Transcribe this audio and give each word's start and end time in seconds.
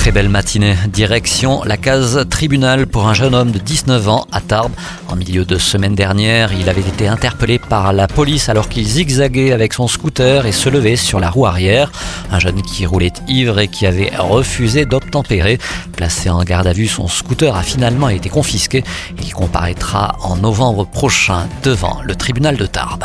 Très 0.00 0.12
belle 0.12 0.30
matinée. 0.30 0.76
Direction 0.88 1.62
la 1.62 1.76
case 1.76 2.24
tribunal 2.30 2.86
pour 2.86 3.06
un 3.06 3.12
jeune 3.12 3.34
homme 3.34 3.50
de 3.50 3.58
19 3.58 4.08
ans 4.08 4.26
à 4.32 4.40
Tarbes. 4.40 4.72
En 5.08 5.14
milieu 5.14 5.44
de 5.44 5.58
semaine 5.58 5.94
dernière, 5.94 6.54
il 6.54 6.70
avait 6.70 6.80
été 6.80 7.06
interpellé 7.06 7.58
par 7.58 7.92
la 7.92 8.06
police 8.06 8.48
alors 8.48 8.70
qu'il 8.70 8.86
zigzaguait 8.86 9.52
avec 9.52 9.74
son 9.74 9.88
scooter 9.88 10.46
et 10.46 10.52
se 10.52 10.70
levait 10.70 10.96
sur 10.96 11.20
la 11.20 11.28
roue 11.28 11.44
arrière. 11.44 11.92
Un 12.32 12.38
jeune 12.38 12.62
qui 12.62 12.86
roulait 12.86 13.12
ivre 13.28 13.58
et 13.58 13.68
qui 13.68 13.84
avait 13.84 14.10
refusé 14.16 14.86
d'obtempérer. 14.86 15.58
Placé 15.94 16.30
en 16.30 16.42
garde 16.44 16.66
à 16.66 16.72
vue, 16.72 16.88
son 16.88 17.06
scooter 17.06 17.54
a 17.54 17.62
finalement 17.62 18.08
été 18.08 18.30
confisqué. 18.30 18.82
Il 19.22 19.34
comparaîtra 19.34 20.16
en 20.22 20.36
novembre 20.36 20.86
prochain 20.86 21.46
devant 21.62 21.98
le 22.04 22.14
tribunal 22.14 22.56
de 22.56 22.64
Tarbes. 22.64 23.04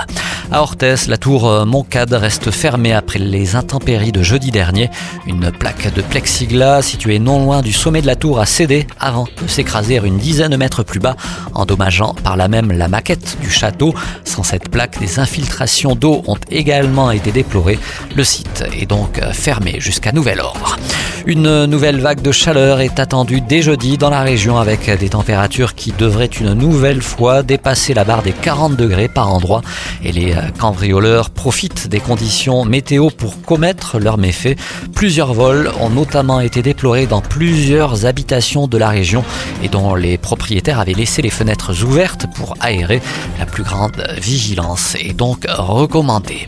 À 0.51 0.61
Orthès, 0.61 1.07
la 1.07 1.17
tour 1.17 1.65
Moncade 1.65 2.13
reste 2.13 2.51
fermée 2.51 2.93
après 2.93 3.19
les 3.19 3.55
intempéries 3.55 4.11
de 4.13 4.21
jeudi 4.23 4.51
dernier. 4.51 4.89
Une 5.25 5.51
plaque 5.51 5.93
de 5.93 6.01
plexiglas 6.01 6.84
située 6.85 7.17
non 7.17 7.43
loin 7.43 7.61
du 7.61 7.73
sommet 7.73 8.01
de 8.01 8.07
la 8.07 8.15
tour 8.15 8.39
a 8.39 8.45
cédé 8.45 8.85
avant 8.99 9.27
de 9.41 9.47
s'écraser 9.47 9.99
une 10.03 10.17
dizaine 10.17 10.51
de 10.51 10.55
mètres 10.55 10.83
plus 10.83 10.99
bas, 10.99 11.15
endommageant 11.53 12.13
par 12.23 12.37
là 12.37 12.47
même 12.47 12.71
la 12.71 12.87
maquette 12.87 13.37
du 13.41 13.49
château. 13.49 13.95
Sans 14.23 14.43
cette 14.43 14.69
plaque, 14.69 14.99
des 14.99 15.19
infiltrations 15.19 15.95
d'eau 15.95 16.21
ont 16.27 16.37
également 16.51 17.09
été 17.09 17.31
déplorées. 17.31 17.79
Le 18.15 18.23
site 18.23 18.63
est 18.79 18.85
donc 18.85 19.19
fermé 19.33 19.79
jusqu'à 19.79 20.11
nouvel 20.11 20.39
ordre. 20.39 20.77
Une 21.25 21.65
nouvelle 21.65 21.99
vague 21.99 22.21
de 22.21 22.31
chaleur 22.31 22.81
est 22.81 22.99
attendue 22.99 23.41
dès 23.41 23.63
jeudi 23.63 23.97
dans 23.97 24.11
la 24.11 24.21
région 24.21 24.59
avec 24.59 24.87
des 24.99 25.09
températures 25.09 25.73
qui 25.73 25.91
devraient 25.91 26.27
une 26.27 26.53
nouvelle 26.53 27.01
fois 27.01 27.41
dépasser 27.41 27.95
la 27.95 28.03
barre 28.03 28.21
des 28.21 28.31
40 28.31 28.75
degrés 28.75 29.07
par 29.07 29.33
endroit 29.33 29.63
et 30.03 30.11
les 30.11 30.35
cambrioleurs 30.59 31.31
profitent 31.31 31.87
des 31.87 31.99
conditions 31.99 32.63
météo 32.63 33.09
pour 33.09 33.41
commettre 33.41 33.97
leurs 33.97 34.19
méfaits. 34.19 34.55
Plusieurs 34.93 35.33
vols 35.33 35.71
ont 35.79 35.89
notamment 35.89 36.41
été 36.41 36.61
déplorés 36.61 36.74
dans 37.09 37.21
plusieurs 37.21 38.05
habitations 38.05 38.67
de 38.67 38.77
la 38.77 38.89
région 38.89 39.23
et 39.63 39.69
dont 39.69 39.95
les 39.95 40.17
propriétaires 40.19 40.79
avaient 40.79 40.93
laissé 40.93 41.21
les 41.21 41.31
fenêtres 41.31 41.83
ouvertes 41.83 42.27
pour 42.35 42.55
aérer. 42.59 43.01
La 43.39 43.45
plus 43.45 43.63
grande 43.63 44.05
vigilance 44.17 44.95
est 44.95 45.13
donc 45.13 45.45
recommandée. 45.49 46.45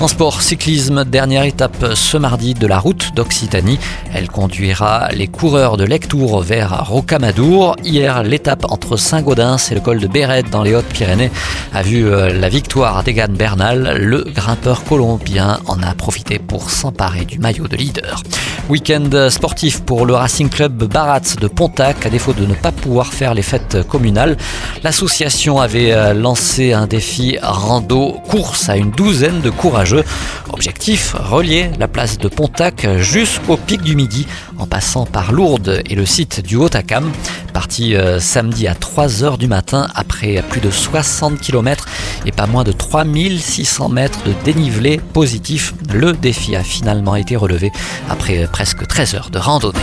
En 0.00 0.08
sport 0.08 0.40
cyclisme, 0.40 1.04
dernière 1.04 1.42
étape 1.44 1.92
ce 1.94 2.16
mardi 2.16 2.54
de 2.54 2.66
la 2.66 2.78
route 2.78 3.10
d'Occitanie. 3.14 3.78
Elle 4.14 4.28
conduira 4.28 5.10
les 5.12 5.26
coureurs 5.26 5.76
de 5.76 5.84
Lectour 5.84 6.40
vers 6.40 6.86
Rocamadour. 6.86 7.76
Hier, 7.84 8.22
l'étape 8.22 8.64
entre 8.70 8.96
Saint-Gaudens 8.96 9.58
et 9.70 9.74
le 9.74 9.82
col 9.82 10.00
de 10.00 10.06
Béret 10.06 10.44
dans 10.44 10.62
les 10.62 10.74
Hautes-Pyrénées 10.74 11.30
a 11.74 11.82
vu 11.82 12.08
la 12.08 12.48
victoire 12.48 13.04
d'Egan 13.04 13.28
Bernal. 13.28 13.98
Le 13.98 14.24
grimpeur 14.24 14.84
colombien 14.84 15.60
en 15.66 15.82
a 15.82 15.92
profité 15.94 16.38
pour 16.38 16.70
s'emparer 16.70 17.26
du 17.26 17.38
maillot 17.38 17.68
de 17.68 17.76
leader. 17.76 18.22
Week-end 18.70 19.28
sportif 19.28 19.82
pour 19.82 20.06
le 20.06 20.14
Racing 20.14 20.48
Club 20.48 20.84
Barats 20.84 21.36
de 21.38 21.46
Pontac. 21.46 22.06
À 22.06 22.08
défaut 22.08 22.32
de 22.32 22.46
ne 22.46 22.54
pas 22.54 22.72
pouvoir 22.72 23.12
faire 23.12 23.34
les 23.34 23.42
fêtes 23.42 23.86
communales, 23.86 24.38
l'association 24.82 25.60
avait 25.60 26.14
lancé 26.14 26.72
un 26.72 26.86
défi 26.86 27.36
rando 27.42 28.12
course 28.28 28.70
à 28.70 28.76
une 28.76 28.92
douzaine 28.92 29.42
de 29.42 29.50
courageux. 29.50 29.89
Objectif, 30.52 31.14
relier 31.18 31.70
la 31.78 31.88
place 31.88 32.18
de 32.18 32.28
Pontac 32.28 32.86
jusqu'au 32.98 33.56
pic 33.56 33.82
du 33.82 33.96
Midi 33.96 34.26
en 34.58 34.66
passant 34.66 35.06
par 35.06 35.32
Lourdes 35.32 35.82
et 35.88 35.94
le 35.94 36.06
site 36.06 36.44
du 36.44 36.56
Haut-Acam. 36.56 37.10
Parti 37.52 37.94
euh, 37.94 38.20
samedi 38.20 38.68
à 38.68 38.74
3h 38.74 39.38
du 39.38 39.48
matin 39.48 39.88
après 39.94 40.42
plus 40.48 40.60
de 40.60 40.70
60 40.70 41.40
km 41.40 41.86
et 42.26 42.32
pas 42.32 42.46
moins 42.46 42.64
de 42.64 42.72
3600 42.72 43.88
mètres 43.88 44.22
de 44.24 44.32
dénivelé 44.44 45.00
positif, 45.12 45.74
le 45.92 46.12
défi 46.12 46.56
a 46.56 46.62
finalement 46.62 47.16
été 47.16 47.36
relevé 47.36 47.72
après 48.08 48.48
presque 48.50 48.86
13 48.86 49.14
heures 49.14 49.30
de 49.30 49.38
randonnée. 49.38 49.78